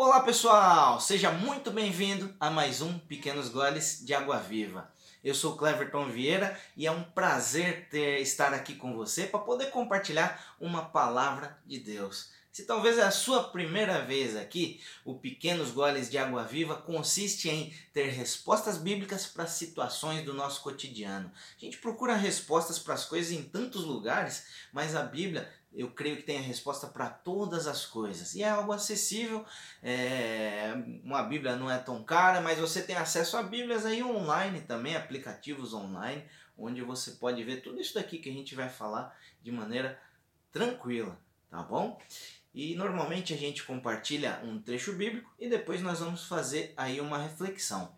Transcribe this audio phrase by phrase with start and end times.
[0.00, 4.88] Olá pessoal, seja muito bem-vindo a mais um Pequenos Goles de Água Viva.
[5.24, 9.72] Eu sou Cleverton Vieira e é um prazer ter, estar aqui com você para poder
[9.72, 12.30] compartilhar uma palavra de Deus.
[12.58, 17.48] Se talvez é a sua primeira vez aqui, o Pequenos Goles de Água Viva consiste
[17.48, 21.30] em ter respostas bíblicas para situações do nosso cotidiano.
[21.56, 26.16] A gente procura respostas para as coisas em tantos lugares, mas a Bíblia eu creio
[26.16, 28.34] que tem a resposta para todas as coisas.
[28.34, 29.46] E é algo acessível,
[29.80, 34.62] é, uma Bíblia não é tão cara, mas você tem acesso a Bíblias aí online
[34.62, 36.24] também, aplicativos online,
[36.58, 39.96] onde você pode ver tudo isso daqui que a gente vai falar de maneira
[40.50, 41.16] tranquila,
[41.48, 42.00] tá bom?
[42.54, 47.18] E normalmente a gente compartilha um trecho bíblico e depois nós vamos fazer aí uma
[47.18, 47.96] reflexão.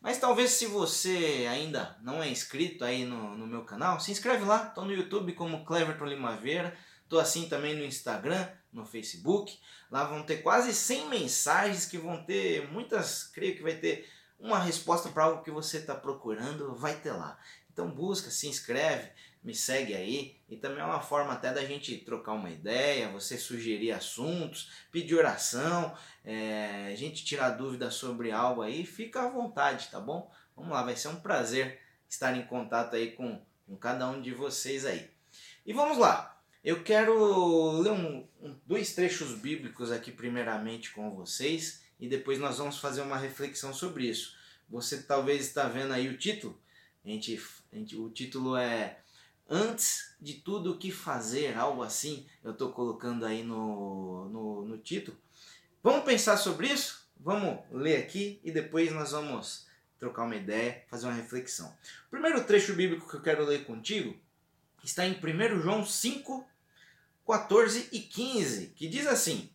[0.00, 4.44] Mas talvez se você ainda não é inscrito aí no, no meu canal, se inscreve
[4.44, 9.58] lá, estou no YouTube como Cleverton Limaveira, estou assim também no Instagram, no Facebook.
[9.90, 14.58] Lá vão ter quase 100 mensagens que vão ter muitas, creio que vai ter uma
[14.58, 17.38] resposta para algo que você está procurando, vai ter lá.
[17.72, 19.10] Então busca, se inscreve,
[19.46, 20.36] me segue aí.
[20.48, 25.14] E também é uma forma até da gente trocar uma ideia, você sugerir assuntos, pedir
[25.14, 30.30] oração, é, a gente tirar dúvida sobre algo aí, fica à vontade, tá bom?
[30.56, 34.32] Vamos lá, vai ser um prazer estar em contato aí com, com cada um de
[34.32, 35.08] vocês aí.
[35.64, 41.84] E vamos lá, eu quero ler um, um, dois trechos bíblicos aqui primeiramente com vocês
[42.00, 44.36] e depois nós vamos fazer uma reflexão sobre isso.
[44.68, 46.60] Você talvez está vendo aí o título,
[47.04, 47.40] a gente,
[47.72, 48.98] a gente, o título é
[49.48, 54.78] antes de tudo o que fazer, algo assim, eu estou colocando aí no, no, no
[54.78, 55.16] título.
[55.82, 57.06] Vamos pensar sobre isso?
[57.18, 59.66] Vamos ler aqui e depois nós vamos
[59.98, 61.74] trocar uma ideia, fazer uma reflexão.
[62.08, 64.16] O primeiro trecho bíblico que eu quero ler contigo
[64.84, 66.46] está em 1 João 5,
[67.26, 69.50] 14 e 15, que diz assim: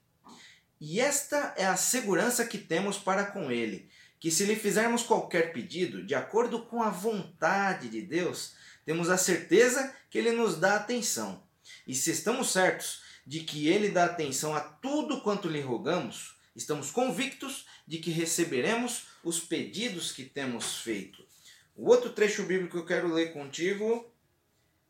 [0.79, 5.53] E esta é a segurança que temos para com Ele, que se lhe fizermos qualquer
[5.53, 8.55] pedido, de acordo com a vontade de Deus,
[8.91, 11.41] temos a certeza que Ele nos dá atenção.
[11.87, 16.91] E se estamos certos de que Ele dá atenção a tudo quanto lhe rogamos, estamos
[16.91, 21.25] convictos de que receberemos os pedidos que temos feito.
[21.73, 24.13] O outro trecho bíblico que eu quero ler contigo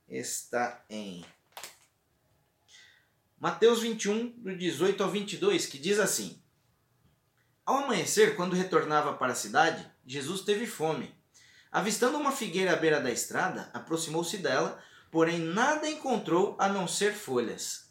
[0.09, 1.23] está em
[3.40, 6.41] Mateus 21, do 18 ao 22, que diz assim:
[7.63, 11.20] Ao amanhecer, quando retornava para a cidade, Jesus teve fome.
[11.71, 17.13] Avistando uma figueira à beira da estrada, aproximou-se dela, porém nada encontrou a não ser
[17.13, 17.89] folhas.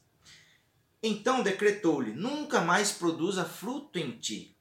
[1.02, 4.54] Então decretou-lhe: Nunca mais produza fruto em ti.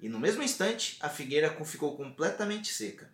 [0.00, 3.12] E no mesmo instante, a figueira ficou completamente seca.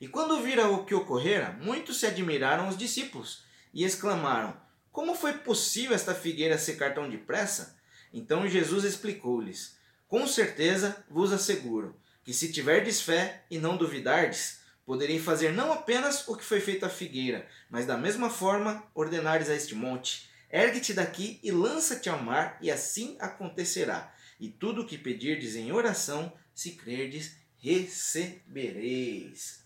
[0.00, 4.56] E quando viram o que ocorrera, muitos se admiraram os discípulos e exclamaram:
[4.90, 7.76] Como foi possível esta figueira secar tão depressa?
[8.12, 9.76] Então Jesus explicou-lhes:
[10.08, 16.26] Com certeza vos asseguro que se tiverdes fé e não duvidardes, Poderei fazer não apenas
[16.26, 20.94] o que foi feito à figueira, mas da mesma forma ordenares a este monte: ergue-te
[20.94, 24.10] daqui e lança-te ao mar, e assim acontecerá.
[24.40, 29.62] E tudo o que pedirdes em oração, se crerdes, recebereis.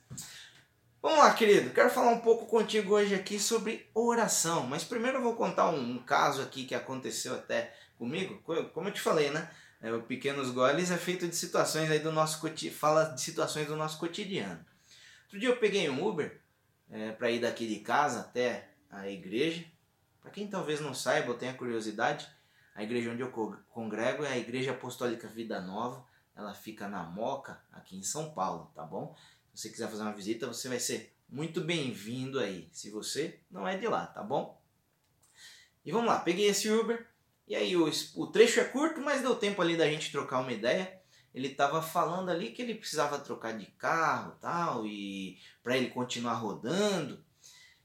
[1.01, 1.71] Vamos lá, querido.
[1.71, 5.99] Quero falar um pouco contigo hoje aqui sobre oração, mas primeiro eu vou contar um,
[5.99, 8.43] caso aqui que aconteceu até comigo.
[8.75, 9.49] Como eu te falei, né?
[9.81, 12.41] É, o Pequenos Goles é feito de situações aí do nosso
[12.73, 14.72] fala de situações do nosso cotidiano.
[15.33, 16.43] Outro dia eu peguei um Uber
[16.91, 19.65] é, para ir daqui de casa até a igreja.
[20.21, 22.29] Para quem talvez não saiba ou tenha curiosidade,
[22.75, 23.33] a igreja onde eu
[23.71, 26.07] congrego é a Igreja Apostólica Vida Nova.
[26.37, 29.17] Ela fica na Moca, aqui em São Paulo, tá bom?
[29.55, 33.67] Se você quiser fazer uma visita, você vai ser muito bem-vindo aí, se você não
[33.67, 34.63] é de lá, tá bom?
[35.83, 37.09] E vamos lá, peguei esse Uber,
[37.49, 40.53] e aí o, o trecho é curto, mas deu tempo ali da gente trocar uma
[40.53, 41.02] ideia
[41.35, 46.35] ele estava falando ali que ele precisava trocar de carro tal e para ele continuar
[46.35, 47.25] rodando.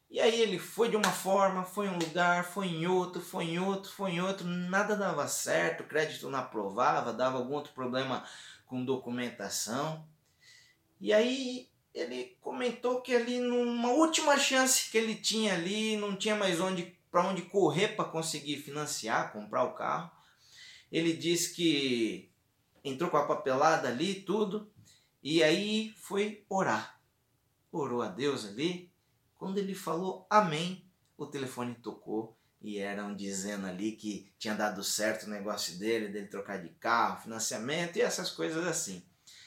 [0.09, 3.45] E aí ele foi de uma forma, foi em um lugar, foi em outro, foi
[3.45, 7.73] em outro, foi em outro, nada dava certo, o crédito não aprovava, dava algum outro
[7.73, 8.23] problema
[8.65, 10.07] com documentação.
[10.99, 16.35] E aí ele comentou que ali numa última chance que ele tinha ali, não tinha
[16.35, 20.11] mais onde para onde correr para conseguir financiar, comprar o carro.
[20.91, 22.26] Ele disse que
[22.87, 24.71] entrou com a papelada ali, tudo,
[25.21, 26.99] e aí foi orar.
[27.71, 28.91] Orou a Deus ali.
[29.35, 30.85] Quando ele falou amém,
[31.17, 36.27] o telefone tocou e eram dizendo ali que tinha dado certo o negócio dele, dele
[36.27, 39.03] trocar de carro, financiamento e essas coisas assim.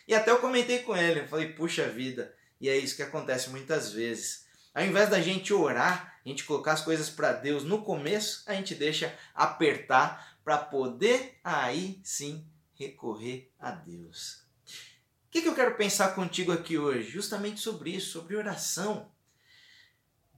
[0.06, 3.92] E até eu comentei com ele, falei, puxa vida, e é isso que acontece muitas
[3.92, 4.46] vezes.
[4.74, 8.54] Ao invés da gente orar, a gente colocar as coisas para Deus no começo, a
[8.54, 12.46] gente deixa apertar para poder aí sim
[12.80, 14.42] recorrer a Deus.
[15.26, 17.10] O que, que eu quero pensar contigo aqui hoje?
[17.10, 19.12] Justamente sobre isso, sobre oração.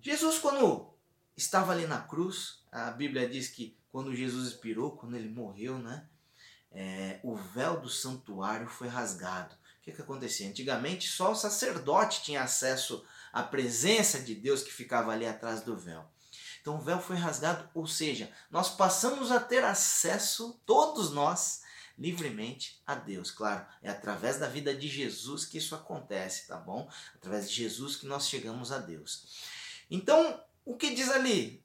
[0.01, 0.93] Jesus, quando
[1.37, 6.09] estava ali na cruz, a Bíblia diz que quando Jesus expirou, quando ele morreu, né?
[6.73, 9.55] É, o véu do santuário foi rasgado.
[9.55, 10.49] O que, que acontecia?
[10.49, 15.77] Antigamente só o sacerdote tinha acesso à presença de Deus que ficava ali atrás do
[15.77, 16.05] véu.
[16.61, 21.62] Então o véu foi rasgado, ou seja, nós passamos a ter acesso, todos nós,
[21.99, 23.31] livremente a Deus.
[23.31, 26.91] Claro, é através da vida de Jesus que isso acontece, tá bom?
[27.15, 29.41] Através de Jesus que nós chegamos a Deus.
[29.91, 31.63] Então, o que diz ali?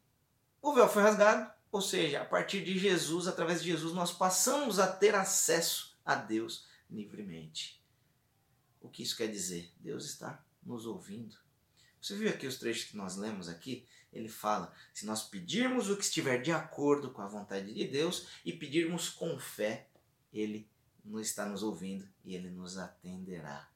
[0.62, 4.79] O véu foi rasgado, ou seja, a partir de Jesus, através de Jesus, nós passamos
[4.79, 7.81] a ter acesso a Deus livremente.
[8.81, 9.71] O que isso quer dizer?
[9.79, 11.35] Deus está nos ouvindo.
[12.01, 13.88] Você viu aqui os trechos que nós lemos aqui?
[14.12, 18.27] ele fala: se nós pedirmos o que estiver de acordo com a vontade de Deus
[18.44, 19.88] e pedirmos com fé,
[20.31, 20.69] ele
[21.03, 23.69] nos está nos ouvindo e ele nos atenderá.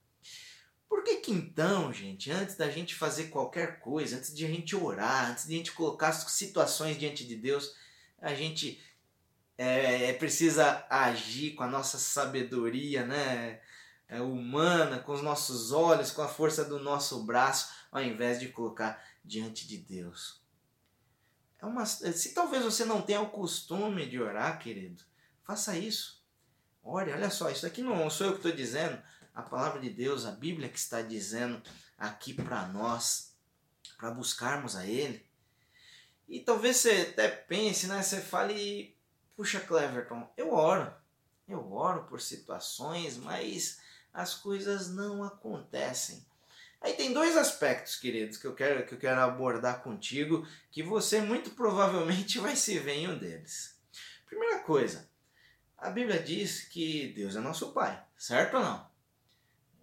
[0.88, 4.76] Por que que então, gente, antes da gente fazer qualquer coisa, antes de a gente
[4.76, 7.76] orar, antes de a gente colocar situações diante de Deus,
[8.20, 8.84] a gente
[9.58, 13.62] é, é precisa agir com a nossa sabedoria, né?
[14.10, 18.50] É, humana, com os nossos olhos, com a força do nosso braço, ao invés de
[18.50, 20.42] colocar diante de Deus.
[21.58, 25.02] É uma, se talvez você não tenha o costume de orar, querido,
[25.44, 26.21] faça isso.
[26.84, 29.02] Ore, olha só, isso aqui não sou eu que estou dizendo,
[29.34, 31.62] a palavra de Deus, a Bíblia que está dizendo
[31.98, 33.36] aqui para nós,
[33.98, 35.26] para buscarmos a Ele.
[36.28, 38.02] E talvez você até pense, né?
[38.02, 38.96] Você fale,
[39.36, 40.92] puxa, Cleverton, eu oro.
[41.48, 43.80] Eu oro por situações, mas
[44.14, 46.26] as coisas não acontecem.
[46.82, 51.22] Aí tem dois aspectos, queridos, que eu quero, que eu quero abordar contigo, que você
[51.22, 53.76] muito provavelmente vai se ver em um deles.
[54.26, 55.08] Primeira coisa,
[55.82, 58.90] a Bíblia diz que Deus é nosso Pai, certo ou não?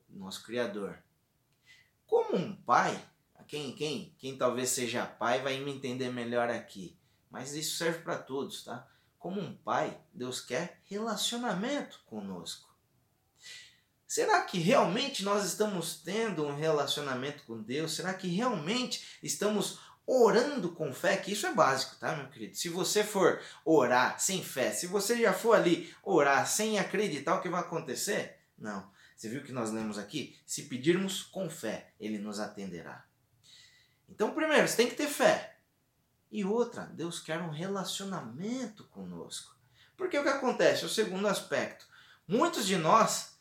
[0.09, 1.03] Nosso Criador.
[2.07, 3.05] Como um pai,
[3.49, 6.97] quem, quem, quem talvez seja pai vai me entender melhor aqui,
[7.31, 8.87] mas isso serve para todos, tá?
[9.19, 12.69] Como um pai, Deus quer relacionamento conosco.
[14.07, 17.93] Será que realmente nós estamos tendo um relacionamento com Deus?
[17.93, 21.17] Será que realmente estamos orando com fé?
[21.17, 22.57] Que isso é básico, tá, meu querido?
[22.57, 27.41] Se você for orar sem fé, se você já for ali orar sem acreditar o
[27.41, 28.91] que vai acontecer, não.
[29.17, 30.39] Você viu que nós lemos aqui?
[30.47, 33.05] Se pedirmos com fé, ele nos atenderá.
[34.09, 35.57] Então, primeiro, você tem que ter fé.
[36.31, 39.57] E outra, Deus quer um relacionamento conosco.
[39.97, 40.85] Porque o que acontece?
[40.85, 41.87] O segundo aspecto.
[42.27, 43.39] Muitos de nós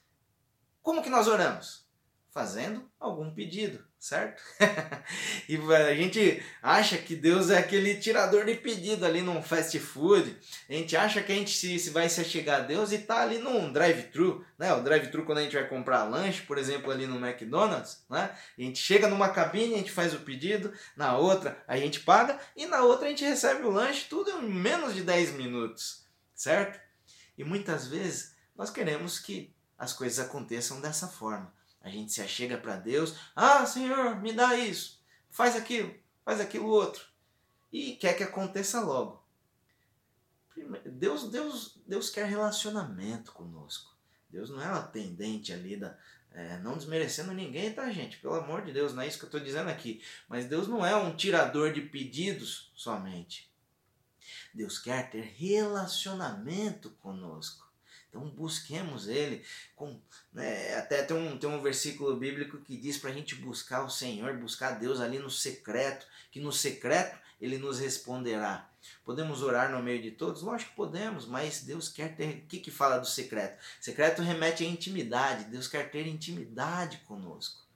[0.87, 1.85] como que nós oramos?
[2.29, 4.41] Fazendo algum pedido, certo?
[5.49, 10.37] e a gente acha que Deus é aquele tirador de pedido ali num fast food.
[10.69, 13.21] A gente acha que a gente se, se vai se chegar a Deus e tá
[13.21, 14.73] ali num drive-thru, né?
[14.73, 18.35] O drive-thru quando a gente vai comprar lanche, por exemplo, ali no McDonald's, né?
[18.57, 22.39] A gente chega numa cabine, a gente faz o pedido, na outra a gente paga
[22.55, 26.05] e na outra a gente recebe o lanche tudo em menos de 10 minutos,
[26.35, 26.79] certo?
[27.37, 31.53] E muitas vezes nós queremos que as coisas aconteçam dessa forma.
[31.81, 35.93] A gente se achega para Deus, ah, Senhor, me dá isso, faz aquilo,
[36.25, 37.05] faz aquilo outro.
[37.71, 39.25] E quer que aconteça logo.
[40.85, 43.95] Deus, Deus, Deus quer relacionamento conosco.
[44.29, 45.97] Deus não é atendente ali da.
[46.31, 48.17] É, não desmerecendo ninguém, tá, gente?
[48.17, 50.03] Pelo amor de Deus, não é isso que eu estou dizendo aqui.
[50.27, 53.51] Mas Deus não é um tirador de pedidos somente.
[54.53, 57.67] Deus quer ter relacionamento conosco.
[58.09, 59.43] Então busquemos Ele.
[59.75, 59.99] Com,
[60.31, 63.89] né, até tem um, tem um versículo bíblico que diz para a gente buscar o
[63.89, 68.69] Senhor, buscar Deus ali no secreto, que no secreto Ele nos responderá.
[69.03, 70.41] Podemos orar no meio de todos?
[70.41, 72.37] Lógico que podemos, mas Deus quer ter.
[72.37, 73.61] O que, que fala do secreto?
[73.81, 75.45] Secreto remete à intimidade.
[75.45, 77.66] Deus quer ter intimidade conosco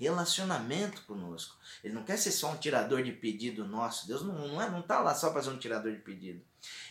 [0.00, 1.56] relacionamento conosco.
[1.84, 4.08] Ele não quer ser só um tirador de pedido nosso.
[4.08, 6.40] Deus não, não, é, não tá lá só para ser um tirador de pedido.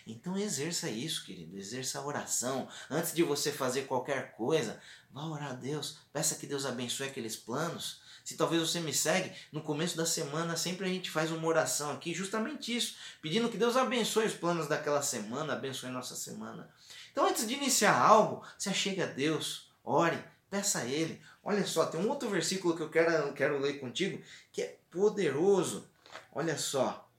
[0.05, 1.57] Então exerça isso, querido.
[1.57, 2.69] Exerça a oração.
[2.89, 4.79] Antes de você fazer qualquer coisa,
[5.11, 5.97] vá orar a Deus.
[6.13, 8.01] Peça que Deus abençoe aqueles planos.
[8.23, 11.91] Se talvez você me segue, no começo da semana sempre a gente faz uma oração
[11.91, 16.69] aqui, justamente isso, pedindo que Deus abençoe os planos daquela semana, abençoe nossa semana.
[17.11, 21.21] Então antes de iniciar algo, se achegue a Deus, ore, peça a Ele.
[21.43, 25.89] Olha só, tem um outro versículo que eu quero, quero ler contigo que é poderoso.
[26.31, 27.09] Olha só,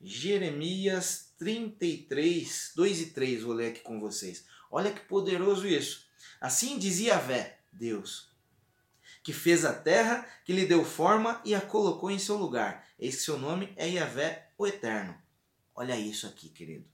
[0.00, 4.44] Jeremias 33, 2 e 3, vou ler aqui com vocês.
[4.70, 6.06] Olha que poderoso isso.
[6.40, 8.30] Assim dizia Vé, Deus,
[9.22, 12.86] que fez a terra, que lhe deu forma e a colocou em seu lugar.
[12.98, 15.16] Esse seu nome é Yahvé, o Eterno.
[15.74, 16.86] Olha isso aqui, querido.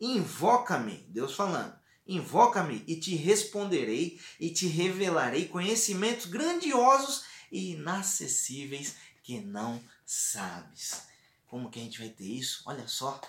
[0.00, 1.74] Invoca-me, Deus falando,
[2.06, 11.02] Invoca-me e te responderei e te revelarei conhecimentos grandiosos e inacessíveis que não sabes.
[11.46, 12.62] Como que a gente vai ter isso?
[12.64, 13.20] Olha só,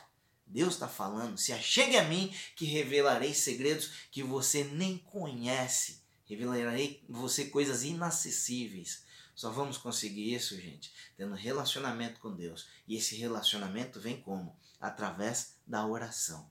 [0.45, 6.01] Deus está falando: se achegue a mim, que revelarei segredos que você nem conhece.
[6.25, 9.05] Revelarei você coisas inacessíveis.
[9.33, 12.67] Só vamos conseguir isso, gente, tendo relacionamento com Deus.
[12.87, 14.57] E esse relacionamento vem como?
[14.79, 16.49] Através da oração.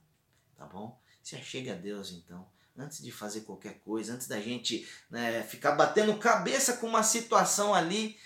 [0.55, 0.99] Tá bom?
[1.27, 2.47] Se achegue a Deus, então.
[2.77, 7.73] Antes de fazer qualquer coisa, antes da gente né, ficar batendo cabeça com uma situação
[7.73, 8.17] ali,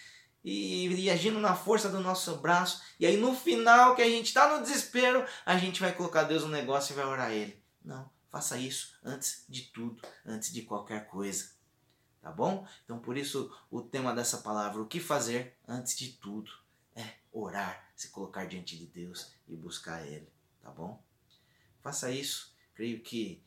[0.43, 2.79] e, e, agindo na força do nosso braço.
[2.99, 6.43] E aí no final que a gente está no desespero, a gente vai colocar Deus
[6.43, 7.59] no negócio e vai orar a Ele.
[7.83, 11.49] Não, faça isso antes de tudo, antes de qualquer coisa.
[12.21, 12.67] Tá bom?
[12.85, 16.51] Então por isso o tema dessa palavra, o que fazer antes de tudo,
[16.95, 20.31] é orar, se colocar diante de Deus e buscar Ele.
[20.61, 21.03] Tá bom?
[21.81, 22.50] Faça isso.
[22.73, 23.41] Creio que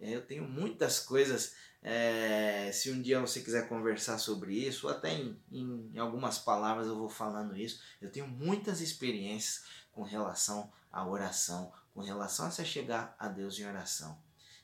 [0.00, 4.92] é, eu tenho muitas coisas é, se um dia você quiser conversar sobre isso, ou
[4.92, 10.70] até em, em, algumas palavras eu vou falando isso, eu tenho muitas experiências com relação
[10.92, 14.18] à oração, com relação a se chegar a Deus em oração.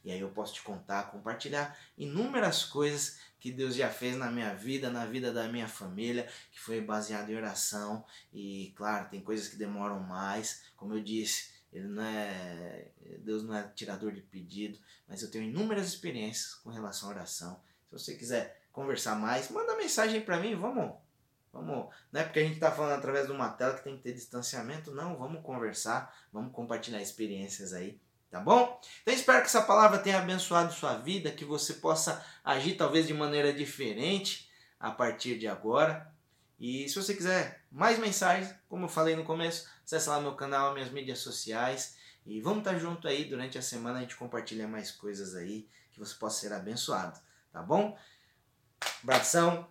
[0.04, 4.54] E aí eu posso te contar, compartilhar inúmeras coisas que Deus já fez na minha
[4.54, 8.04] vida, na vida da minha família, que foi baseado em oração.
[8.32, 13.54] E claro, tem coisas que demoram mais, como eu disse, ele não é, Deus não
[13.54, 17.60] é tirador de pedido, mas eu tenho inúmeras experiências com relação à oração.
[17.84, 20.94] Se você quiser conversar mais, manda mensagem para mim, vamos,
[21.52, 24.02] vamos, não é porque a gente está falando através de uma tela que tem que
[24.02, 28.80] ter distanciamento, não, vamos conversar, vamos compartilhar experiências aí, tá bom?
[29.02, 33.12] Então espero que essa palavra tenha abençoado sua vida, que você possa agir talvez de
[33.12, 36.10] maneira diferente a partir de agora.
[36.58, 40.72] E se você quiser mais mensagens, como eu falei no começo, acesse lá meu canal,
[40.72, 41.96] minhas mídias sociais.
[42.24, 45.98] E vamos estar junto aí durante a semana, a gente compartilha mais coisas aí, que
[45.98, 47.20] você possa ser abençoado,
[47.52, 47.96] tá bom?
[49.02, 49.68] Abração,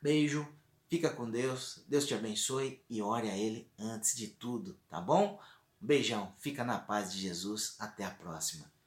[0.00, 0.48] beijo,
[0.88, 5.38] fica com Deus, Deus te abençoe e ore a Ele antes de tudo, tá bom?
[5.80, 8.77] Um beijão, fica na paz de Jesus, até a próxima.